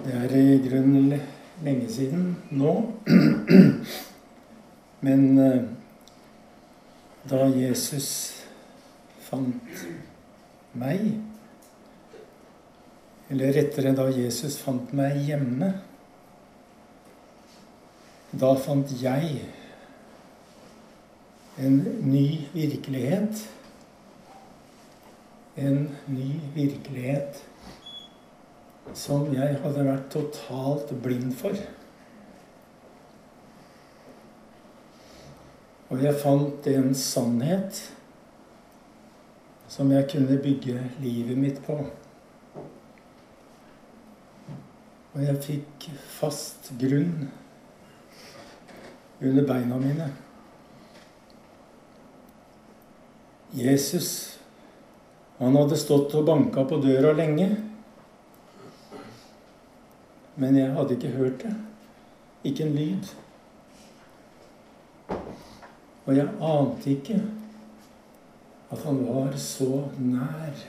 Det 0.00 0.14
er 0.16 0.32
i 0.32 0.56
grunnen 0.64 1.10
lenge 1.64 1.88
siden 1.92 2.30
nå. 2.56 2.70
Men 5.04 5.24
eh, 5.38 5.66
da 7.28 7.40
Jesus 7.52 8.06
fant 9.26 9.82
meg 10.80 11.04
Eller 13.28 13.52
rettere 13.58 13.92
da 13.98 14.08
Jesus 14.14 14.56
fant 14.64 14.94
meg 14.96 15.20
hjemme 15.28 15.68
Da 18.32 18.54
fant 18.64 18.96
jeg 19.02 19.44
en 21.60 21.76
ny 22.08 22.26
virkelighet. 22.54 23.44
En 25.60 25.90
ny 26.08 26.32
virkelighet 26.56 27.44
som 28.96 29.28
jeg 29.34 29.58
hadde 29.62 29.86
vært 29.86 30.08
totalt 30.12 30.90
blind 31.04 31.34
for. 31.38 31.56
Og 35.90 36.02
jeg 36.04 36.18
fant 36.22 36.68
en 36.70 36.92
sannhet 36.94 37.80
som 39.70 39.90
jeg 39.90 40.06
kunne 40.10 40.38
bygge 40.42 40.78
livet 41.02 41.38
mitt 41.38 41.58
på. 41.66 41.76
Og 45.10 45.22
jeg 45.24 45.42
fikk 45.42 45.88
fast 46.18 46.70
grunn 46.78 47.30
under 49.20 49.46
beina 49.46 49.78
mine. 49.82 50.06
Jesus, 53.50 54.38
han 55.40 55.58
hadde 55.58 55.78
stått 55.78 56.14
og 56.14 56.28
banka 56.28 56.62
på 56.70 56.78
døra 56.84 57.10
lenge. 57.18 57.50
Men 60.40 60.56
jeg 60.56 60.72
hadde 60.72 60.94
ikke 60.96 61.08
hørt 61.08 61.42
det. 61.42 61.54
Ikke 62.44 62.64
en 62.64 62.74
lyd. 62.74 63.10
Og 66.06 66.16
jeg 66.16 66.28
ante 66.40 66.90
ikke 66.90 67.22
at 68.70 68.78
han 68.86 69.02
var 69.08 69.36
så 69.36 69.82
nær. 69.98 70.62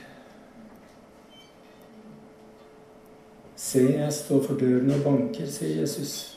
Se, 3.56 3.80
jeg 3.94 4.12
står 4.12 4.42
for 4.42 4.60
døren 4.60 4.90
og 4.90 5.04
banker, 5.04 5.46
sier 5.48 5.80
Jesus. 5.80 6.36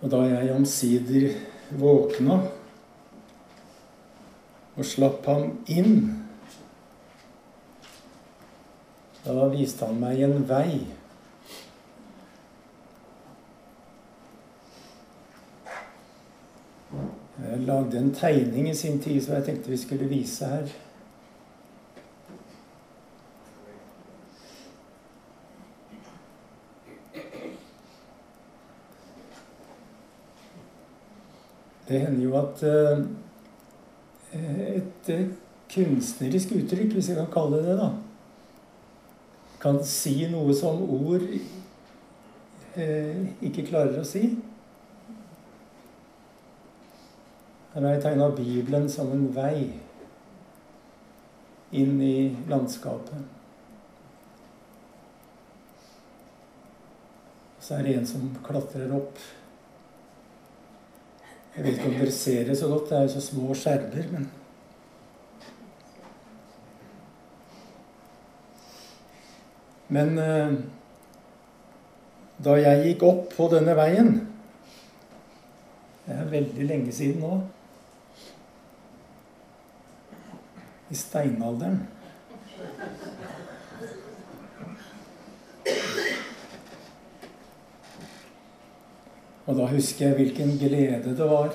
Og 0.00 0.10
da 0.10 0.24
jeg 0.24 0.54
omsider 0.56 1.36
våkna 1.78 2.40
og 4.74 4.88
slapp 4.88 5.28
ham 5.28 5.52
inn 5.68 6.19
da 9.24 9.48
viste 9.52 9.86
han 9.86 10.00
meg 10.00 10.20
en 10.24 10.44
vei. 10.48 10.80
Jeg 17.40 17.64
lagde 17.66 17.98
en 17.98 18.14
tegning 18.14 18.68
i 18.70 18.74
sin 18.74 19.00
tid 19.02 19.20
som 19.24 19.34
jeg 19.36 19.44
tenkte 19.44 19.72
vi 19.72 19.80
skulle 19.80 20.08
vise 20.08 20.46
her. 20.46 20.70
Det 31.88 31.98
hender 32.00 32.22
jo 32.22 32.36
at 32.38 32.60
eh, 32.62 33.00
et 34.76 35.08
kunstnerisk 35.74 36.52
uttrykk, 36.54 36.92
hvis 36.94 37.08
jeg 37.10 37.18
kan 37.18 37.32
kalle 37.34 37.58
det 37.58 37.72
det, 37.72 37.80
da 37.80 37.90
kan 39.60 39.82
si 39.84 40.24
noe 40.32 40.54
som 40.56 40.80
ord 40.82 41.26
eh, 42.80 43.26
ikke 43.44 43.66
klarer 43.68 44.00
å 44.00 44.06
si. 44.08 44.24
Her 47.74 47.84
har 47.84 47.92
jeg 47.94 48.02
tegna 48.06 48.30
Bibelen 48.34 48.88
som 48.90 49.12
en 49.14 49.28
vei 49.34 49.68
inn 51.76 52.00
i 52.02 52.16
landskapet. 52.50 53.28
Så 57.60 57.76
er 57.76 57.86
det 57.86 57.94
en 58.00 58.08
som 58.08 58.26
klatrer 58.42 58.90
opp. 58.96 59.20
Jeg 61.54 61.66
vet 61.66 61.76
ikke 61.76 61.92
om 61.92 61.96
dere 62.00 62.14
ser 62.14 62.48
det 62.48 62.56
så 62.58 62.72
godt, 62.72 62.88
det 62.90 62.98
er 62.98 63.06
jo 63.06 63.14
så 63.14 63.22
små 63.28 63.54
skjermer. 63.54 64.06
men 64.10 64.30
Men 69.90 70.18
eh, 70.18 70.52
da 72.44 72.56
jeg 72.56 72.84
gikk 72.86 73.02
opp 73.08 73.24
på 73.34 73.48
denne 73.52 73.74
veien 73.76 74.12
Det 76.06 76.14
er 76.14 76.30
veldig 76.30 76.66
lenge 76.66 76.92
siden 76.94 77.20
nå. 77.22 77.40
I 80.90 80.96
steinalderen. 80.98 81.82
Og 89.46 89.58
da 89.58 89.68
husker 89.70 90.08
jeg 90.08 90.16
hvilken 90.18 90.56
glede 90.58 91.14
det 91.14 91.30
var 91.30 91.52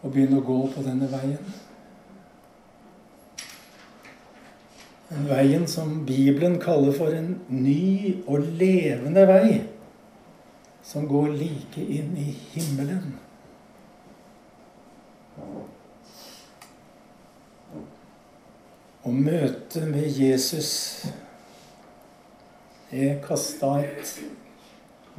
å 0.00 0.08
begynne 0.08 0.40
å 0.40 0.46
gå 0.48 0.60
på 0.72 0.84
denne 0.86 1.08
veien. 1.12 1.58
Veien 5.26 5.66
som 5.70 6.04
Bibelen 6.06 6.58
kaller 6.62 6.94
for 6.96 7.14
en 7.14 7.32
ny 7.50 8.22
og 8.26 8.46
levende 8.60 9.24
vei, 9.28 9.62
som 10.84 11.08
går 11.10 11.32
like 11.34 11.82
inn 11.82 12.14
i 12.20 12.30
himmelen. 12.52 13.16
Og 19.08 19.14
møtet 19.14 19.88
med 19.88 20.06
Jesus 20.12 20.72
det 22.90 23.18
kasta 23.24 23.74
et 23.84 24.12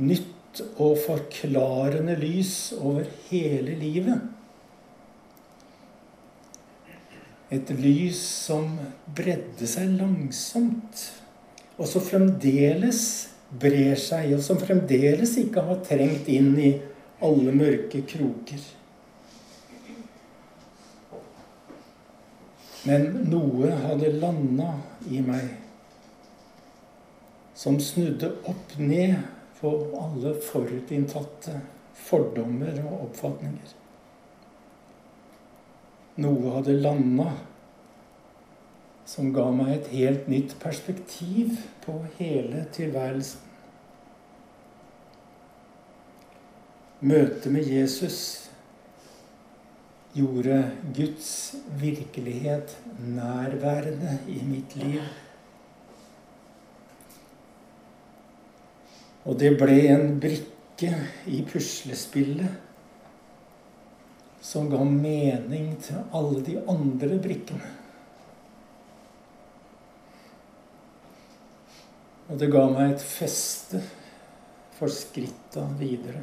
nytt 0.02 0.62
og 0.82 0.98
forklarende 1.04 2.16
lys 2.18 2.72
over 2.80 3.06
hele 3.30 3.76
livet. 3.78 4.39
Et 7.50 7.72
lys 7.82 8.20
som 8.20 8.76
bredde 9.18 9.68
seg 9.68 9.96
langsomt, 9.98 11.06
og 11.80 11.88
som 11.90 12.04
fremdeles 12.06 13.02
brer 13.50 13.96
seg, 13.98 14.36
og 14.38 14.44
som 14.46 14.60
fremdeles 14.62 15.34
ikke 15.42 15.64
har 15.66 15.80
trengt 15.88 16.30
inn 16.30 16.52
i 16.62 16.76
alle 17.26 17.56
mørke 17.56 18.04
kroker. 18.06 18.62
Men 22.86 23.10
noe 23.32 23.74
hadde 23.82 24.14
landa 24.22 24.70
i 25.10 25.20
meg 25.26 25.50
som 27.60 27.76
snudde 27.84 28.30
opp 28.48 28.78
ned 28.80 29.18
på 29.60 29.72
alle 30.00 30.32
forutinntatte 30.46 31.58
fordommer 32.08 32.78
og 32.86 33.10
oppfatninger. 33.10 33.74
Noe 36.20 36.58
hadde 36.58 36.76
landa 36.82 37.30
som 39.10 39.32
ga 39.34 39.48
meg 39.56 39.72
et 39.74 39.88
helt 39.94 40.28
nytt 40.30 40.58
perspektiv 40.62 41.56
på 41.86 41.96
hele 42.20 42.66
tilværelsen. 42.76 43.46
Møtet 47.00 47.48
med 47.56 47.64
Jesus 47.72 48.20
gjorde 50.14 50.60
Guds 50.96 51.56
virkelighet 51.80 52.76
nærværende 53.00 54.18
i 54.28 54.42
mitt 54.44 54.76
liv. 54.76 55.02
Og 59.24 59.40
det 59.40 59.54
ble 59.62 59.78
en 59.94 60.18
brikke 60.20 60.92
i 61.28 61.40
puslespillet 61.48 62.69
som 64.42 64.70
ga 64.72 64.80
mening 64.84 65.74
til 65.84 66.00
alle 66.16 66.42
de 66.46 66.58
andre 66.72 67.20
brikkene. 67.20 67.76
Og 72.30 72.38
det 72.38 72.52
ga 72.54 72.66
meg 72.70 72.94
et 72.94 73.04
feste 73.04 73.82
for 74.78 74.92
skritta 74.94 75.66
videre. 75.80 76.22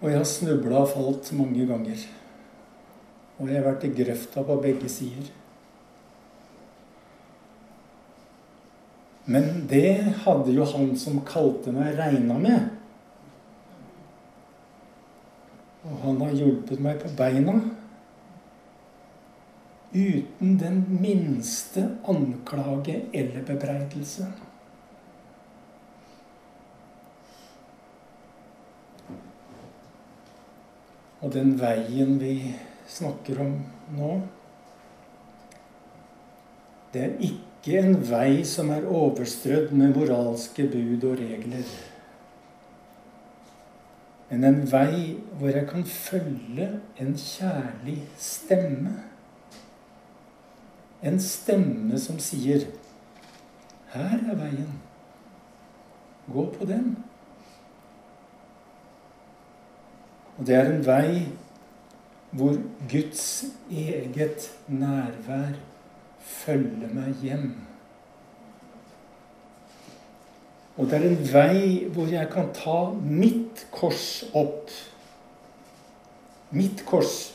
Og 0.00 0.10
jeg 0.10 0.18
har 0.18 0.28
snubla 0.28 0.82
og 0.82 0.90
falt 0.92 1.30
mange 1.36 1.64
ganger. 1.68 2.04
Og 3.38 3.48
jeg 3.48 3.58
har 3.58 3.66
vært 3.68 3.86
i 3.88 3.92
grøfta 3.96 4.44
på 4.46 4.56
begge 4.62 4.90
sider. 4.92 5.30
Men 9.24 9.64
det 9.68 10.16
hadde 10.24 10.52
jo 10.52 10.66
han 10.68 10.90
som 11.00 11.22
kalte 11.24 11.72
meg, 11.72 11.94
regna 11.96 12.36
med. 12.40 12.66
Og 15.84 15.93
han 16.04 16.20
har 16.22 16.36
hjulpet 16.36 16.82
meg 16.84 17.00
på 17.02 17.10
beina. 17.18 17.58
uten 19.94 20.58
den 20.58 20.84
minste 21.00 21.84
anklage 22.04 23.00
eller 23.12 23.44
bebreidelse. 23.46 24.26
Og 31.22 31.32
den 31.32 31.54
veien 31.60 32.18
vi 32.20 32.34
snakker 32.90 33.38
om 33.46 33.54
nå, 33.94 34.10
det 36.92 37.06
er 37.06 37.14
ikke 37.30 37.78
en 37.80 37.96
vei 38.10 38.42
som 38.46 38.74
er 38.74 38.84
overstrødd 38.90 39.72
med 39.72 39.94
moralske 39.96 40.66
bud 40.74 41.06
og 41.08 41.22
regler. 41.22 41.70
Men 44.34 44.44
en 44.44 44.64
vei 44.66 45.20
hvor 45.38 45.48
jeg 45.48 45.68
kan 45.70 45.84
følge 45.86 46.64
en 46.98 47.12
kjærlig 47.14 48.00
stemme. 48.18 48.96
En 51.02 51.20
stemme 51.20 51.98
som 51.98 52.18
sier 52.18 52.64
'Her 53.92 54.18
er 54.30 54.34
veien. 54.34 54.72
Gå 56.32 56.54
på 56.58 56.64
den'. 56.64 56.96
Og 60.38 60.46
det 60.46 60.54
er 60.54 60.72
en 60.72 60.86
vei 60.86 61.28
hvor 62.30 62.56
Guds 62.90 63.44
eget 63.70 64.50
nærvær 64.68 65.54
følger 66.18 66.94
meg 66.94 67.14
hjem. 67.22 67.54
Og 70.74 70.90
det 70.90 70.98
er 70.98 71.06
en 71.06 71.22
vei 71.30 71.62
hvor 71.94 72.10
jeg 72.10 72.30
kan 72.32 72.50
ta 72.56 72.78
mitt 72.98 73.66
kors 73.74 74.24
opp. 74.34 74.72
Mitt 76.54 76.82
kors. 76.88 77.32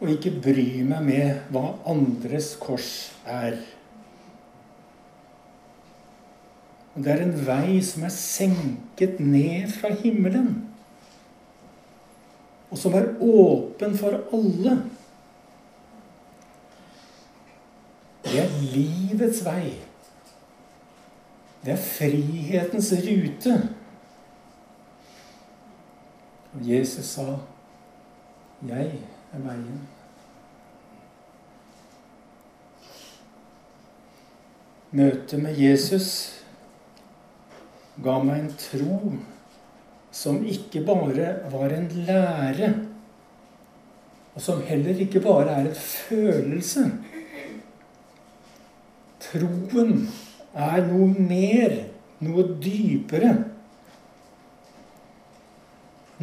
Og 0.00 0.10
ikke 0.16 0.34
bry 0.44 0.68
meg 0.88 1.04
med 1.04 1.48
hva 1.52 1.74
andres 1.88 2.54
kors 2.60 2.90
er. 3.28 3.58
Og 6.94 7.02
det 7.04 7.12
er 7.12 7.24
en 7.24 7.36
vei 7.46 7.80
som 7.84 8.06
er 8.06 8.14
senket 8.14 9.18
ned 9.20 9.68
fra 9.74 9.90
himmelen 9.98 10.54
og 12.74 12.78
som 12.78 12.94
er 12.98 13.04
åpen 13.22 13.92
for 13.94 14.16
alle. 14.34 14.72
Det 18.24 18.40
er 18.42 18.56
livets 18.72 19.44
vei. 19.46 19.76
Det 21.64 21.72
er 21.72 21.80
frihetens 21.80 22.92
rute. 22.92 23.54
Og 26.54 26.60
Jesus 26.70 27.04
sa, 27.04 27.38
'Jeg 28.62 28.92
er 29.32 29.38
veien'. 29.38 29.80
Møtet 34.90 35.42
med 35.42 35.56
Jesus 35.58 36.40
ga 38.04 38.18
meg 38.22 38.40
en 38.40 38.52
tro 38.58 39.12
som 40.14 40.44
ikke 40.46 40.84
bare 40.86 41.32
var 41.50 41.72
en 41.74 41.88
lære, 41.88 42.68
og 44.34 44.42
som 44.42 44.62
heller 44.62 45.00
ikke 45.00 45.20
bare 45.20 45.50
er 45.50 45.66
en 45.66 45.74
følelse. 45.74 46.84
Troen 49.20 50.08
er 50.54 50.84
noe 50.86 51.08
mer, 51.14 51.74
noe 52.24 52.46
dypere. 52.62 53.32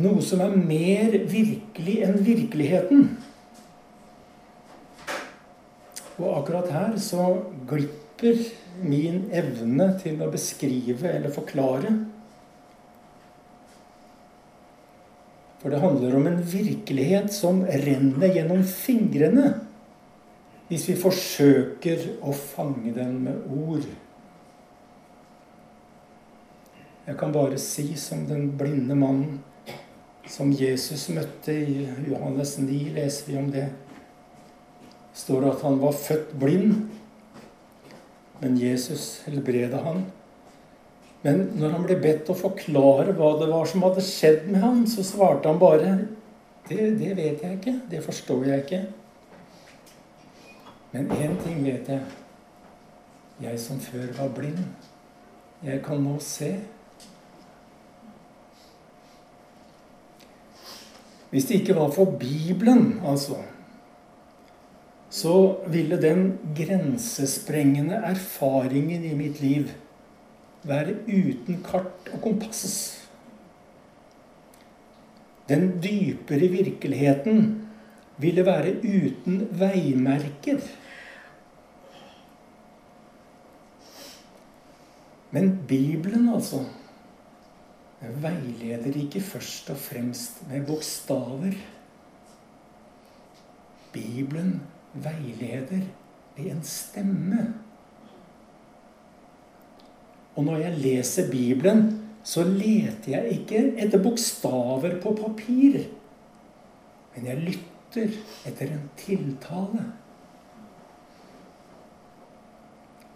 Noe 0.02 0.24
som 0.24 0.44
er 0.46 0.56
mer 0.56 1.18
virkelig 1.30 1.98
enn 2.08 2.22
virkeligheten. 2.26 3.10
Og 6.22 6.30
akkurat 6.38 6.72
her 6.72 6.96
så 7.02 7.28
glipper 7.68 8.40
min 8.82 9.26
evne 9.36 9.92
til 10.00 10.22
å 10.24 10.30
beskrive 10.32 11.10
eller 11.12 11.34
forklare 11.34 11.92
For 15.62 15.70
det 15.70 15.82
handler 15.82 16.16
om 16.18 16.26
en 16.26 16.40
virkelighet 16.42 17.30
som 17.34 17.62
renner 17.66 18.34
gjennom 18.34 18.64
fingrene 18.66 19.52
hvis 20.72 20.88
vi 20.90 20.96
forsøker 20.98 22.06
å 22.24 22.32
fange 22.34 22.94
den 22.96 23.18
med 23.26 23.44
ord. 23.52 23.84
Jeg 27.12 27.18
kan 27.20 27.34
bare 27.36 27.58
si 27.60 27.90
som 28.00 28.22
den 28.24 28.46
blinde 28.56 28.96
mannen 28.96 29.42
som 30.32 30.54
Jesus 30.56 31.10
møtte 31.12 31.52
i 31.52 31.82
Johannes 32.08 32.54
9, 32.62 32.78
leser 32.96 33.28
vi 33.28 33.36
om 33.36 33.50
det. 33.52 33.66
står 35.14 35.50
at 35.50 35.62
han 35.68 35.76
var 35.82 35.92
født 35.92 36.32
blind, 36.40 36.88
men 38.40 38.56
Jesus 38.58 39.22
helbreda 39.26 39.84
han. 39.84 40.06
Men 41.22 41.44
når 41.60 41.76
han 41.76 41.84
ble 41.84 42.00
bedt 42.00 42.32
å 42.32 42.38
forklare 42.38 43.12
hva 43.12 43.34
det 43.42 43.52
var 43.52 43.68
som 43.68 43.84
hadde 43.84 44.08
skjedd 44.08 44.48
med 44.48 44.64
han, 44.64 44.88
så 44.88 45.04
svarte 45.04 45.52
han 45.52 45.60
bare 45.60 45.94
det, 46.70 46.94
det 46.96 47.12
vet 47.18 47.44
jeg 47.44 47.60
ikke. 47.60 47.78
Det 47.92 48.04
forstår 48.08 48.48
jeg 48.54 48.64
ikke. 48.64 48.84
Men 50.96 51.12
én 51.20 51.36
ting 51.44 51.60
vet 51.68 51.92
jeg. 51.92 52.02
Jeg 53.44 53.60
som 53.60 53.84
før 53.84 54.14
var 54.16 54.32
blind, 54.38 54.64
jeg 55.60 55.84
kan 55.84 56.00
nå 56.08 56.16
se. 56.24 56.56
Hvis 61.32 61.48
det 61.48 61.62
ikke 61.62 61.76
var 61.76 61.92
for 61.96 62.18
Bibelen, 62.20 63.00
altså, 63.08 63.40
så 65.10 65.56
ville 65.68 66.02
den 66.02 66.40
grensesprengende 66.56 67.96
erfaringen 67.96 69.04
i 69.04 69.14
mitt 69.16 69.42
liv 69.42 69.72
være 70.64 70.96
uten 71.08 71.64
kart 71.64 72.12
og 72.14 72.22
kompass. 72.22 72.98
Den 75.50 75.72
dypere 75.84 76.52
virkeligheten 76.52 77.68
ville 78.18 78.46
være 78.46 78.76
uten 78.84 79.48
veimerker. 79.52 80.60
Men 85.32 85.60
Bibelen, 85.68 86.30
altså, 86.34 86.66
veileder 88.02 88.98
ikke 88.98 89.22
først 89.22 89.70
og 89.70 89.78
fremst 89.78 90.42
med 90.50 90.66
bokstaver. 90.66 91.54
Bibelen 93.94 94.62
veileder 94.94 95.86
ved 96.38 96.52
en 96.52 96.64
stemme. 96.64 97.54
Og 100.36 100.44
når 100.44 100.58
jeg 100.58 100.78
leser 100.78 101.32
Bibelen, 101.32 101.98
så 102.24 102.44
leter 102.44 103.12
jeg 103.12 103.32
ikke 103.32 103.64
etter 103.82 104.04
bokstaver 104.04 105.02
på 105.02 105.14
papir. 105.18 105.82
Men 107.16 107.26
jeg 107.28 107.38
lytter 107.38 108.14
etter 108.48 108.72
en 108.72 108.88
tiltale. 108.98 109.86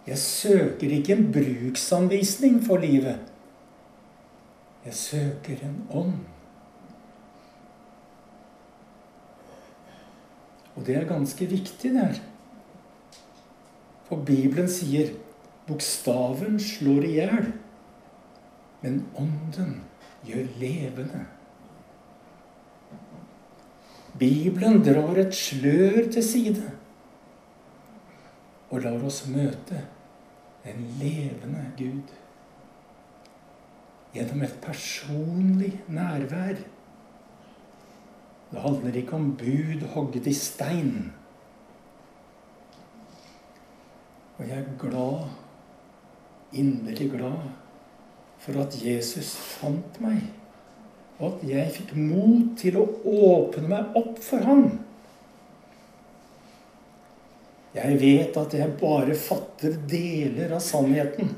Jeg 0.06 0.18
søker 0.18 0.90
ikke 0.90 1.16
en 1.16 1.32
bruksanvisning 1.32 2.60
for 2.66 2.76
livet. 2.76 3.18
Jeg 4.86 4.94
søker 4.94 5.62
en 5.66 5.78
ånd. 5.90 6.18
Og 10.76 10.86
det 10.86 10.96
er 10.96 11.08
ganske 11.08 11.46
viktig, 11.50 11.90
det 11.90 12.00
her. 12.00 12.18
For 14.06 14.22
Bibelen 14.22 14.68
sier 14.70 15.10
Bokstaven 15.66 16.60
slår 16.62 17.06
i 17.08 17.14
hjel, 17.16 17.48
men 18.84 19.00
ånden 19.18 19.80
gjør 20.28 20.46
levende. 20.60 21.24
Bibelen 24.18 24.84
drar 24.86 25.18
et 25.18 25.34
slør 25.34 26.06
til 26.12 26.24
side 26.24 26.70
og 28.70 28.84
lar 28.84 29.02
oss 29.06 29.24
møte 29.30 29.82
en 30.66 30.86
levende 31.00 31.66
Gud. 31.78 32.14
Gjennom 34.14 34.44
et 34.46 34.60
personlig 34.62 35.72
nærvær. 35.88 36.60
Det 38.50 38.62
handler 38.62 39.00
ikke 39.00 39.18
om 39.18 39.32
bud 39.36 39.82
hogget 39.94 40.26
i 40.30 40.36
stein. 40.36 41.12
Og 44.36 44.46
jeg 44.48 44.58
er 44.58 44.78
glad 44.78 45.26
inderlig 46.52 47.10
glad 47.10 47.38
for 48.38 48.60
at 48.60 48.74
Jesus 48.84 49.34
fant 49.36 50.00
meg, 50.00 50.20
og 51.18 51.38
at 51.38 51.46
jeg 51.48 51.72
fikk 51.78 51.94
mot 51.98 52.52
til 52.60 52.76
å 52.80 52.86
åpne 53.04 53.70
meg 53.70 53.96
opp 53.98 54.20
for 54.22 54.44
ham. 54.44 54.66
Jeg 57.76 57.98
vet 58.00 58.36
at 58.40 58.54
jeg 58.56 58.76
bare 58.80 59.16
fatter 59.20 59.76
deler 59.88 60.54
av 60.56 60.62
sannheten. 60.64 61.34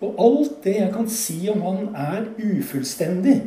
Og 0.00 0.14
alt 0.18 0.64
det 0.64 0.76
jeg 0.76 0.92
kan 0.92 1.08
si 1.10 1.48
om 1.52 1.62
han, 1.62 1.90
er 1.94 2.26
ufullstendig. 2.38 3.42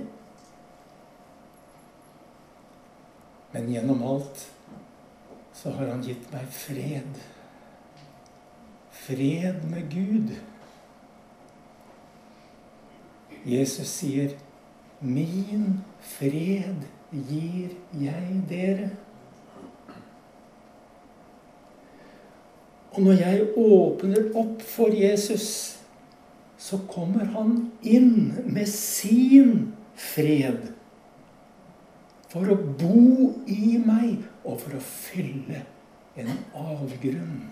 Men 3.52 3.72
gjennom 3.72 4.04
alt 4.04 4.44
så 5.58 5.72
har 5.74 5.90
han 5.90 6.04
gitt 6.06 6.28
meg 6.34 6.46
fred. 6.54 7.24
Fred 8.92 9.64
med 9.72 9.90
Gud. 9.90 10.36
Jesus 13.48 13.88
sier, 13.88 14.36
'Min 15.02 15.84
fred 16.02 16.86
gir 17.12 17.70
jeg 17.94 18.44
dere'. 18.50 18.90
Og 22.92 23.02
når 23.02 23.14
jeg 23.14 23.48
åpner 23.58 24.32
opp 24.36 24.62
for 24.62 24.90
Jesus, 24.90 25.77
så 26.68 26.78
kommer 26.92 27.26
han 27.26 27.72
inn 27.82 28.34
med 28.46 28.68
sin 28.68 29.70
fred. 29.96 30.74
For 32.28 32.50
å 32.52 32.58
bo 32.60 33.30
i 33.48 33.78
meg 33.80 34.26
og 34.44 34.60
for 34.66 34.76
å 34.76 34.82
fylle 34.84 35.62
en 36.20 36.34
avgrunn. 36.60 37.46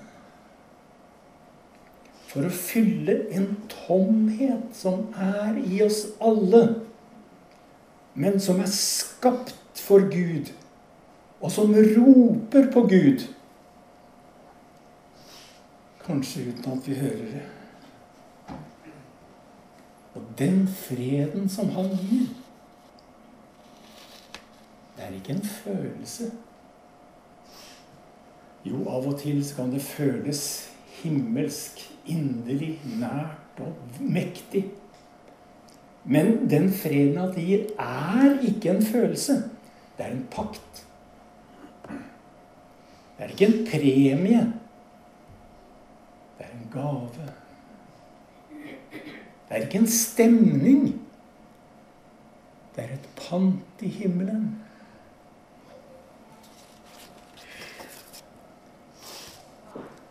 For 2.27 2.43
å 2.43 2.51
fylle 2.51 3.21
en 3.31 3.47
tomhet 3.71 4.75
som 4.75 5.07
er 5.15 5.61
i 5.63 5.79
oss 5.85 6.03
alle, 6.19 6.65
men 8.19 8.35
som 8.43 8.59
er 8.59 8.71
skapt 8.73 9.79
for 9.79 10.11
Gud, 10.11 10.51
og 11.39 11.55
som 11.55 11.71
roper 11.71 12.67
på 12.73 12.87
Gud. 12.91 13.29
Kanskje 16.03 16.49
uten 16.51 16.73
at 16.75 16.89
vi 16.89 16.99
hører 16.99 17.29
det. 17.31 17.49
Den 20.37 20.67
freden 20.67 21.49
som 21.49 21.69
han 21.69 21.89
gir, 21.95 22.27
det 24.95 25.03
er 25.03 25.13
ikke 25.15 25.35
en 25.35 25.45
følelse. 25.45 26.31
Jo, 28.65 28.81
av 28.89 29.07
og 29.07 29.19
til 29.19 29.43
så 29.45 29.55
kan 29.55 29.71
det 29.71 29.81
føles 29.81 30.41
himmelsk, 31.03 31.83
inderlig, 32.05 32.79
nært 32.99 33.61
og 33.61 33.99
mektig. 33.99 34.65
Men 36.03 36.49
den 36.49 36.71
freden 36.73 37.17
han 37.17 37.33
gir, 37.35 37.67
er 37.79 38.39
ikke 38.41 38.75
en 38.75 38.83
følelse. 38.85 39.33
Det 39.97 40.05
er 40.05 40.11
en 40.11 40.27
pakt. 40.31 40.85
Det 43.17 43.23
er 43.25 43.31
ikke 43.31 43.45
en 43.45 43.67
premie. 43.71 44.43
Det 46.37 46.45
er 46.45 46.53
en 46.53 46.69
gave. 46.73 47.31
Det 49.45 49.57
er 49.57 49.65
ikke 49.65 49.81
en 49.83 49.91
stemning. 49.91 50.85
Det 52.75 52.83
er 52.83 52.95
et 52.95 53.09
pant 53.19 53.83
i 53.85 53.87
himmelen. 53.87 54.47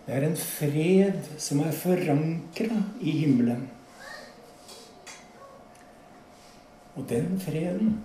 Det 0.05 0.15
er 0.15 0.27
en 0.29 0.37
fred 0.37 1.31
som 1.41 1.63
er 1.65 1.73
forankra 1.75 2.83
i 3.01 3.19
himmelen. 3.25 3.67
Og 6.95 7.09
den 7.11 7.41
freden, 7.43 7.97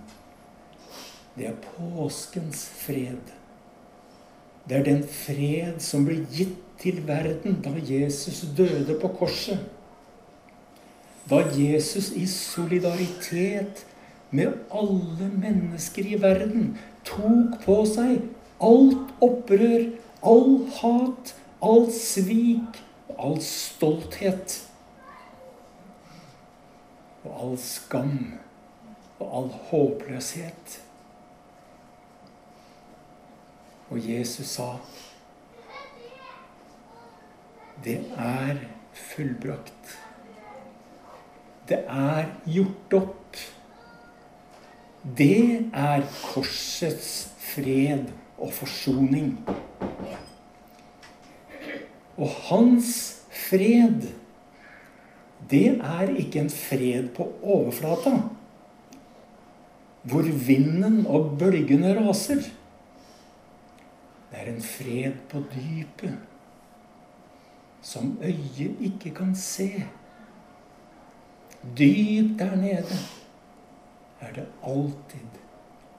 det 1.36 1.46
er 1.46 1.60
påskens 1.76 2.64
fred. 2.80 3.20
Det 4.68 4.80
er 4.80 4.84
den 4.84 5.04
fred 5.06 5.78
som 5.84 6.08
ble 6.08 6.24
gitt 6.32 6.58
til 6.80 7.02
verden 7.06 7.60
da 7.62 7.72
Jesus 7.84 8.42
døde 8.56 8.96
på 9.00 9.12
korset 9.20 9.60
da 11.30 11.44
Jesus 11.54 12.10
i 12.16 12.26
solidaritet 12.26 13.86
med 14.30 14.52
alle 14.70 15.30
mennesker 15.38 16.06
i 16.06 16.18
verden 16.22 16.78
tok 17.06 17.60
på 17.64 17.80
seg 17.86 18.20
alt 18.60 19.14
opprør, 19.24 19.86
all 20.22 20.66
hat, 20.80 21.34
all 21.64 21.88
svik 21.92 22.82
og 23.08 23.16
all 23.26 23.40
stolthet. 23.44 24.56
Og 27.24 27.32
all 27.36 27.56
skam 27.60 28.18
og 29.20 29.26
all 29.38 29.50
håpløshet. 29.70 30.80
Og 33.90 33.98
Jesus 34.10 34.56
sa 34.56 34.74
det 37.84 37.96
er 38.16 38.60
fullbrakt. 38.92 39.96
Det 41.70 41.84
er 41.86 42.26
gjort 42.50 42.94
opp. 42.98 43.36
Det 45.18 45.70
er 45.70 46.02
korsets 46.18 47.30
fred 47.38 48.10
og 48.40 48.50
forsoning. 48.52 49.36
Og 52.20 52.34
hans 52.50 52.90
fred, 53.32 54.10
det 55.50 55.78
er 55.78 56.10
ikke 56.10 56.42
en 56.42 56.50
fred 56.52 57.08
på 57.16 57.28
overflata, 57.40 58.16
hvor 60.10 60.26
vinden 60.48 61.04
og 61.06 61.36
bølgene 61.38 61.94
raser. 61.96 62.42
Det 64.30 64.42
er 64.42 64.52
en 64.52 64.62
fred 64.62 65.16
på 65.30 65.40
dypet, 65.54 66.18
som 67.82 68.18
øyet 68.22 68.84
ikke 68.90 69.14
kan 69.16 69.34
se. 69.38 69.70
Dypt 71.62 72.38
der 72.40 72.56
nede 72.56 72.98
er 74.20 74.32
det 74.32 74.46
alltid, 74.64 75.40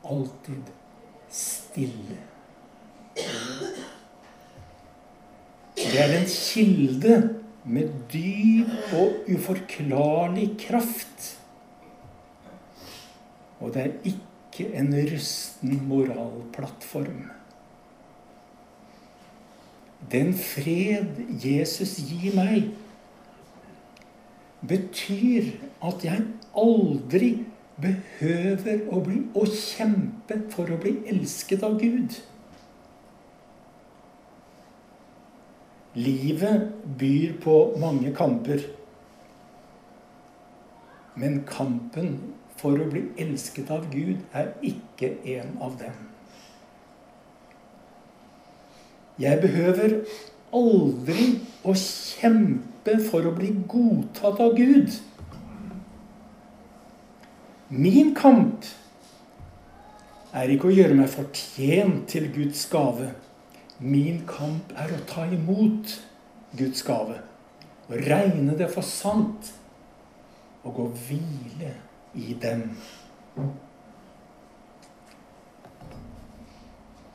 alltid 0.03 0.71
stille. 1.29 2.17
Det 5.75 5.99
er 5.99 6.17
en 6.17 6.27
kilde 6.27 7.15
med 7.63 7.89
dyp 8.13 8.93
og 8.97 9.29
uforklarlig 9.29 10.49
kraft. 10.59 11.37
Og 13.59 13.73
det 13.73 13.81
er 13.81 14.13
ikke 14.13 14.71
en 14.77 14.93
rusten 15.13 15.87
moralplattform. 15.87 17.29
Den 20.11 20.33
fred 20.33 21.21
Jesus 21.45 21.99
gir 22.09 22.33
meg, 22.35 22.71
betyr 24.67 25.53
at 25.81 26.03
jeg 26.05 26.25
aldri 26.57 27.31
behøver 27.81 28.83
å, 28.91 28.99
bli, 29.03 29.21
å 29.33 29.45
kjempe 29.47 30.37
for 30.53 30.69
å 30.69 30.77
bli 30.81 30.97
elsket 31.09 31.63
av 31.65 31.79
Gud. 31.81 32.19
Livet 35.97 36.69
byr 36.99 37.33
på 37.43 37.55
mange 37.81 38.13
kamper. 38.15 38.61
Men 41.19 41.41
kampen 41.47 42.13
for 42.61 42.77
å 42.79 42.87
bli 42.91 43.07
elsket 43.19 43.71
av 43.73 43.89
Gud 43.91 44.21
er 44.37 44.53
ikke 44.63 45.15
en 45.33 45.57
av 45.63 45.75
dem. 45.81 45.97
Jeg 49.19 49.41
behøver 49.41 49.97
aldri 50.55 51.27
å 51.63 51.73
kjempe 51.77 52.97
for 53.05 53.27
å 53.27 53.33
bli 53.35 53.53
godtatt 53.69 54.41
av 54.43 54.55
Gud. 54.57 54.93
Min 57.71 58.13
kamp 58.17 58.67
er 60.35 60.51
ikke 60.51 60.69
å 60.69 60.75
gjøre 60.75 60.97
meg 60.97 61.11
fortjent 61.11 62.07
til 62.11 62.27
Guds 62.35 62.65
gave. 62.71 63.11
Min 63.79 64.23
kamp 64.29 64.73
er 64.77 64.91
å 64.93 65.03
ta 65.09 65.25
imot 65.31 65.95
Guds 66.57 66.83
gave. 66.87 67.21
Og 67.87 67.95
regne 68.07 68.55
det 68.59 68.69
for 68.71 68.85
sant. 68.85 69.53
Og 70.61 70.75
gå 70.77 70.89
hvile 71.07 71.71
i 72.15 72.35
den. 72.37 72.67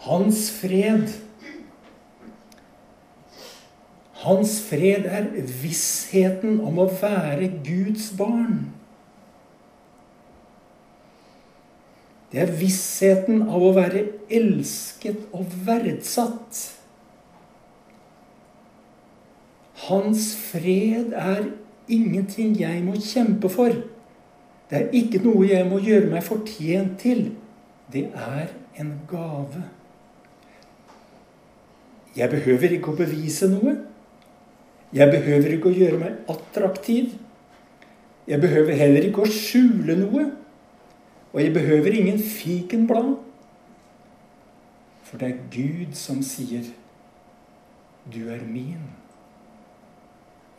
Hans 0.07 0.49
fred 0.57 1.13
Hans 4.27 4.57
fred 4.67 5.07
er 5.07 5.29
vissheten 5.63 6.59
om 6.67 6.81
å 6.83 6.89
være 6.91 7.47
Guds 7.63 8.09
barn. 8.19 8.65
Det 12.33 12.41
er 12.43 12.51
vissheten 12.59 13.45
av 13.47 13.63
å 13.63 13.71
være 13.77 14.03
elsket 14.35 15.29
og 15.31 15.55
verdsatt. 15.69 16.59
Hans 19.87 20.33
fred 20.51 21.15
er 21.15 21.47
ingenting 21.87 22.59
jeg 22.59 22.83
må 22.83 22.99
kjempe 22.99 23.49
for. 23.53 23.79
Det 24.67 24.81
er 24.81 24.95
ikke 24.99 25.23
noe 25.23 25.47
jeg 25.47 25.71
må 25.71 25.79
gjøre 25.79 26.11
meg 26.11 26.27
fortjent 26.27 26.99
til. 26.99 27.29
Det 27.95 28.09
er 28.11 28.51
en 28.83 28.97
gave. 29.07 29.69
Jeg 32.17 32.33
behøver 32.33 32.75
ikke 32.75 32.91
å 32.91 32.99
bevise 32.99 33.47
noe. 33.55 33.77
Jeg 34.97 35.13
behøver 35.13 35.53
ikke 35.53 35.69
å 35.69 35.77
gjøre 35.77 36.01
meg 36.01 36.29
attraktiv. 36.33 37.11
Jeg 38.27 38.41
behøver 38.41 38.79
heller 38.79 39.05
ikke 39.05 39.27
å 39.27 39.33
skjule 39.33 39.97
noe. 40.01 40.25
Og 41.35 41.43
jeg 41.43 41.53
behøver 41.53 41.99
ingen 41.99 42.19
fikenblad. 42.23 43.13
For 45.05 45.21
det 45.21 45.29
er 45.29 45.43
Gud 45.53 45.93
som 45.95 46.23
sier, 46.23 46.65
'Du 48.07 48.29
er 48.31 48.41
min'. 48.47 48.91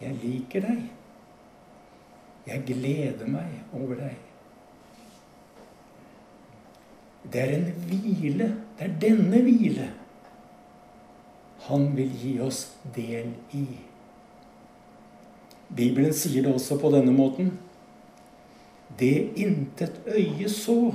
Jeg 0.01 0.19
liker 0.23 0.61
deg. 0.61 0.83
Jeg 2.47 2.63
gleder 2.65 3.27
meg 3.27 3.49
over 3.73 3.95
deg. 3.95 4.15
Det 7.33 7.41
er 7.41 7.55
en 7.57 7.71
hvile. 7.89 8.55
Det 8.77 8.85
er 8.85 8.99
denne 9.01 9.41
hvile 9.41 9.89
han 11.67 11.89
vil 11.97 12.11
gi 12.21 12.39
oss 12.39 12.61
del 12.95 13.33
i. 13.51 13.65
Bibelen 15.75 16.13
sier 16.13 16.43
det 16.43 16.53
også 16.53 16.77
på 16.79 16.91
denne 16.93 17.11
måten. 17.11 17.51
Det 18.99 19.29
intet 19.35 19.99
øye 20.07 20.49
så, 20.49 20.93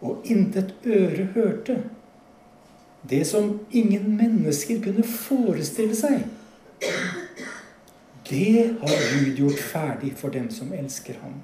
og 0.00 0.24
intet 0.24 0.74
øre 0.84 1.28
hørte, 1.34 1.82
det 3.10 3.26
som 3.26 3.60
ingen 3.70 4.16
mennesker 4.16 4.82
kunne 4.82 5.04
forestille 5.06 5.94
seg, 5.96 6.24
det 8.30 8.76
har 8.80 8.96
Gud 9.12 9.36
gjort 9.38 9.60
ferdig 9.62 10.10
for 10.18 10.34
dem 10.34 10.48
som 10.50 10.72
elsker 10.74 11.14
ham. 11.22 11.36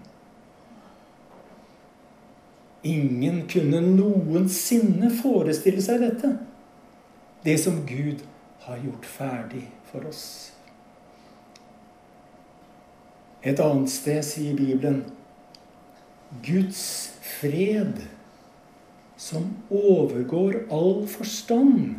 Ingen 2.83 3.45
kunne 3.47 3.79
noensinne 3.81 5.13
forestille 5.23 5.83
seg 5.83 6.03
dette. 6.03 6.33
Det 7.45 7.55
som 7.63 7.85
Gud 7.87 8.25
har 8.67 8.81
gjort 8.83 9.07
ferdig 9.07 9.63
for 9.93 10.09
oss. 10.09 10.25
Et 13.43 13.59
annet 13.59 13.91
sted 13.91 14.23
sier 14.23 14.55
Bibelen 14.55 15.03
Guds 16.47 17.13
fred, 17.27 17.99
som 19.19 19.49
overgår 19.71 20.63
all 20.71 21.03
forstand, 21.11 21.99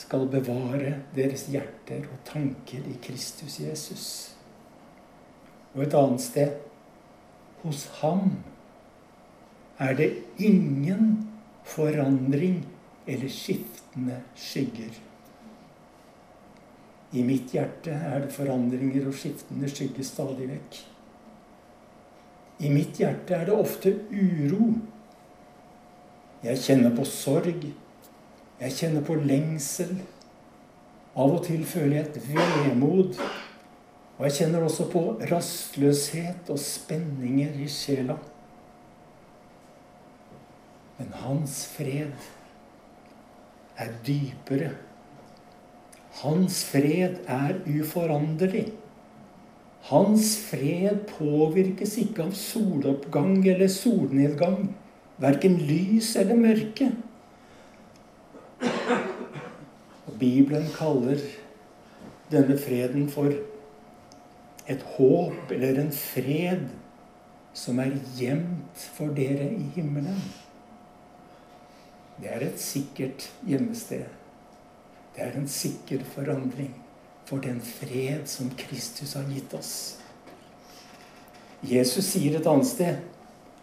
skal 0.00 0.26
bevare 0.32 0.96
deres 1.14 1.46
hjerter 1.52 2.06
og 2.08 2.18
tanker 2.26 2.86
i 2.88 2.96
Kristus 3.04 3.60
Jesus. 3.60 4.06
Og 5.74 5.84
et 5.84 5.94
annet 5.94 6.24
sted 6.24 6.56
hos 7.62 7.84
ham 8.00 8.32
er 9.80 9.94
det 9.96 10.10
ingen 10.38 11.28
forandring 11.64 12.64
eller 13.06 13.30
skiftende 13.30 14.18
skygger. 14.34 14.96
I 17.10 17.24
mitt 17.26 17.50
hjerte 17.54 17.90
er 17.90 18.22
det 18.22 18.34
forandringer 18.34 19.08
og 19.10 19.16
skiftende 19.18 19.68
skygger 19.70 20.06
stadig 20.06 20.46
vekk. 20.52 20.78
I 22.60 22.70
mitt 22.70 23.00
hjerte 23.00 23.34
er 23.34 23.48
det 23.48 23.56
ofte 23.56 23.92
uro. 24.12 24.68
Jeg 26.44 26.60
kjenner 26.62 26.94
på 26.94 27.06
sorg. 27.08 27.64
Jeg 28.60 28.76
kjenner 28.76 29.02
på 29.04 29.16
lengsel. 29.18 29.96
Av 31.18 31.34
og 31.34 31.42
til 31.48 31.64
føler 31.66 31.96
jeg 31.96 32.06
et 32.10 32.20
vemod. 32.28 33.18
Og 34.18 34.26
jeg 34.28 34.36
kjenner 34.36 34.66
også 34.66 34.86
på 34.92 35.02
rastløshet 35.30 36.52
og 36.52 36.60
spenninger 36.62 37.56
i 37.64 37.66
sjela. 37.72 38.18
Men 41.00 41.10
hans 41.24 41.64
fred 41.72 42.28
er 43.80 43.92
dypere 44.06 44.74
hans 46.18 46.64
fred 46.66 47.20
er 47.30 47.60
uforanderlig. 47.70 48.66
Hans 49.88 50.34
fred 50.50 51.06
påvirkes 51.08 51.96
ikke 52.02 52.26
av 52.26 52.34
soloppgang 52.36 53.38
eller 53.48 53.70
solnedgang, 53.72 54.74
verken 55.22 55.56
lys 55.68 56.12
eller 56.20 56.36
mørke. 56.36 56.90
Og 58.60 60.18
Bibelen 60.20 60.68
kaller 60.74 61.22
denne 62.30 62.58
freden 62.60 63.08
for 63.10 63.32
et 64.70 64.84
håp 64.98 65.50
eller 65.54 65.80
en 65.80 65.90
fred 65.94 66.68
som 67.56 67.80
er 67.82 67.96
gjemt 68.18 68.86
for 68.98 69.10
dere 69.16 69.48
i 69.56 69.66
himmelen. 69.74 70.20
Det 72.20 72.28
er 72.30 72.44
et 72.44 72.60
sikkert 72.60 73.30
gjemmested. 73.48 74.19
Det 75.14 75.24
er 75.26 75.36
en 75.36 75.48
sikker 75.50 76.04
forandring 76.14 76.72
for 77.28 77.42
den 77.42 77.60
fred 77.62 78.26
som 78.30 78.50
Kristus 78.58 79.14
har 79.18 79.26
gitt 79.30 79.52
oss. 79.54 79.72
Jesus 81.66 82.06
sier 82.14 82.38
et 82.38 82.46
annet 82.48 82.68
sted 82.68 83.00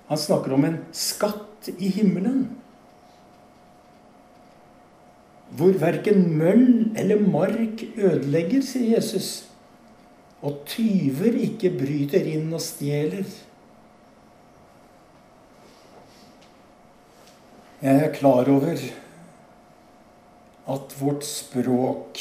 Han 0.07 0.19
snakker 0.21 0.53
om 0.55 0.63
en 0.63 0.77
skatt 0.95 1.67
i 1.75 1.89
himmelen. 1.91 2.45
Hvor 5.57 5.73
verken 5.81 6.29
møll 6.37 6.93
eller 6.99 7.19
mark 7.23 7.83
ødelegger, 7.97 8.61
sier 8.63 8.93
Jesus. 8.93 9.49
Og 10.39 10.61
tyver 10.69 11.35
ikke 11.47 11.73
bryter 11.75 12.23
inn 12.29 12.53
og 12.53 12.63
stjeler. 12.63 13.27
Jeg 17.81 18.05
er 18.05 18.15
klar 18.15 18.47
over 18.49 18.79
at 20.67 20.95
vårt 20.99 21.23
språk, 21.23 22.19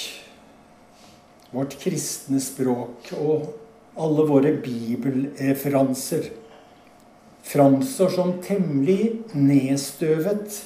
vårt 1.51 1.77
kristne 1.83 2.41
språk 2.43 3.11
og 3.19 3.51
alle 3.97 4.27
våre 4.29 4.53
bibelreferanser 4.63 6.29
framstår 7.47 8.13
som 8.15 8.33
temmelig 8.45 9.13
nedstøvet 9.35 10.61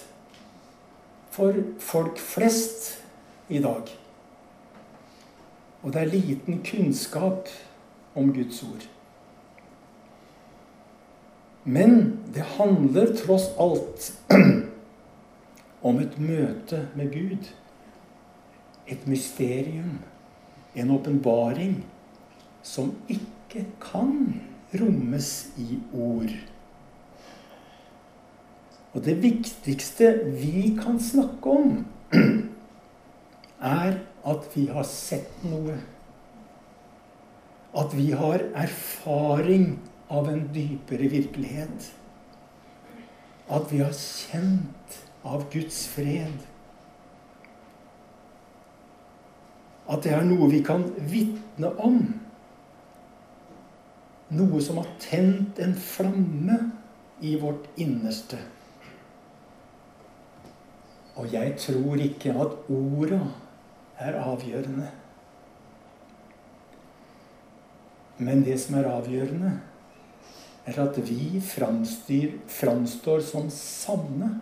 for 1.30 1.56
folk 1.80 2.18
flest 2.20 2.96
i 3.48 3.60
dag. 3.62 3.88
Og 5.80 5.92
det 5.94 6.02
er 6.02 6.12
liten 6.12 6.60
kunnskap 6.66 7.48
om 8.18 8.32
Guds 8.34 8.62
ord. 8.66 8.84
Men 11.64 12.18
det 12.34 12.44
handler 12.56 13.14
tross 13.16 13.50
alt 13.60 14.12
om 15.88 16.00
et 16.00 16.18
møte 16.20 16.86
med 16.96 17.12
Gud 17.14 17.50
et 18.90 19.06
mysterium, 19.06 19.98
en 20.74 20.90
åpenbaring, 20.90 21.80
som 22.62 22.92
ikke 23.08 23.64
kan 23.82 24.40
rommes 24.80 25.30
i 25.58 25.78
ord. 25.94 26.32
Og 28.90 29.04
det 29.06 29.20
viktigste 29.22 30.10
vi 30.34 30.74
kan 30.78 30.98
snakke 31.02 31.50
om, 31.50 31.84
er 33.60 34.00
at 34.26 34.50
vi 34.54 34.66
har 34.72 34.86
sett 34.88 35.44
noe. 35.46 35.78
At 37.70 37.94
vi 37.94 38.10
har 38.18 38.42
erfaring 38.58 39.76
av 40.10 40.28
en 40.32 40.42
dypere 40.54 41.06
virkelighet. 41.12 41.92
At 43.50 43.70
vi 43.70 43.78
har 43.82 43.94
kjent 43.94 44.98
av 45.26 45.46
Guds 45.52 45.84
fred. 45.92 46.34
At 49.90 50.04
det 50.06 50.14
er 50.14 50.26
noe 50.26 50.46
vi 50.52 50.62
kan 50.62 50.84
vitne 51.10 51.72
om. 51.82 51.98
Noe 54.30 54.60
som 54.62 54.78
har 54.78 54.90
tent 55.02 55.58
en 55.62 55.74
flamme 55.74 56.58
i 57.26 57.34
vårt 57.40 57.66
innerste. 57.80 58.38
Og 61.18 61.34
jeg 61.34 61.56
tror 61.60 62.00
ikke 62.00 62.36
at 62.38 62.54
orda 62.70 63.24
er 64.00 64.20
avgjørende. 64.22 64.86
Men 68.20 68.44
det 68.44 68.60
som 68.60 68.78
er 68.78 68.88
avgjørende, 68.92 69.52
er 70.70 70.78
at 70.84 70.96
vi 71.08 71.40
framstyr, 71.42 72.38
framstår 72.48 73.22
som 73.26 73.50
sanne. 73.52 74.34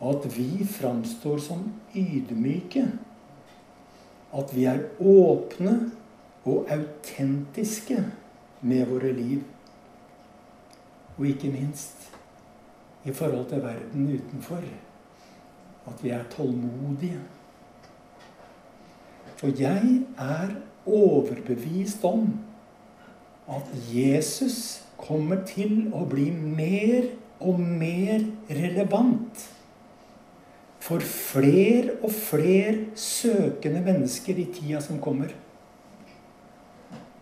Og 0.00 0.16
at 0.16 0.30
vi 0.34 0.66
framstår 0.68 1.38
som 1.44 1.68
ydmyke 1.94 2.88
at 4.34 4.54
vi 4.54 4.64
er 4.68 4.82
åpne 5.00 5.74
og 6.44 6.66
autentiske 6.70 8.00
med 8.60 8.86
våre 8.90 9.12
liv. 9.12 9.42
Og 11.16 11.26
ikke 11.30 11.52
minst 11.52 12.10
i 13.04 13.12
forhold 13.12 13.48
til 13.48 13.62
verden 13.62 14.08
utenfor. 14.16 14.64
At 15.86 16.04
vi 16.04 16.10
er 16.10 16.24
tålmodige. 16.30 17.20
For 19.36 19.52
jeg 19.58 20.02
er 20.18 20.54
overbevist 20.86 22.04
om 22.04 22.38
at 23.48 23.68
Jesus 23.92 24.82
kommer 24.96 25.44
til 25.46 25.90
å 25.92 26.04
bli 26.08 26.30
mer 26.30 27.10
og 27.44 27.60
mer 27.60 28.24
relevant 28.50 29.42
for 30.84 31.00
flere 31.00 31.96
og 32.04 32.12
flere 32.12 32.90
søkende 32.98 33.80
mennesker 33.84 34.36
i 34.36 34.48
tida 34.52 34.82
som 34.84 35.00
kommer. 35.00 35.32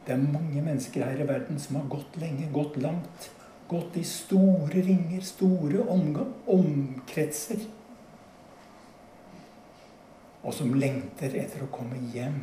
Det 0.03 0.16
er 0.16 0.25
mange 0.25 0.62
mennesker 0.62 1.05
her 1.07 1.22
i 1.22 1.29
verden 1.29 1.61
som 1.62 1.79
har 1.79 1.87
gått 1.90 2.18
lenge, 2.18 2.48
gått 2.53 2.81
langt. 2.83 3.31
Gått 3.70 3.94
i 3.96 4.03
store 4.05 4.83
ringer, 4.83 5.22
store 5.25 5.87
omkretser. 5.87 7.62
og 10.42 10.55
som 10.55 10.75
lengter 10.75 11.37
etter 11.38 11.62
å 11.62 11.70
komme 11.70 12.01
hjem. 12.14 12.40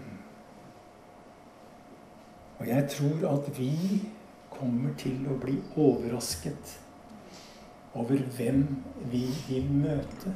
Og 2.60 2.68
jeg 2.68 2.86
tror 2.92 3.26
at 3.34 3.50
vi 3.58 3.74
kommer 4.52 4.94
til 5.00 5.20
å 5.28 5.36
bli 5.40 5.58
overrasket 5.80 6.78
over 8.00 8.22
hvem 8.38 8.64
vi 9.12 9.26
vil 9.50 9.68
møte 9.82 10.34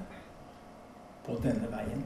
på 1.26 1.40
denne 1.44 1.70
veien. 1.72 2.04